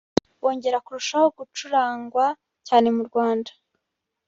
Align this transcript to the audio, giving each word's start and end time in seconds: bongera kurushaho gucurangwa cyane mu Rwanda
bongera 0.41 0.77
kurushaho 0.85 1.27
gucurangwa 1.37 2.25
cyane 2.67 2.87
mu 2.95 3.03
Rwanda 3.07 3.51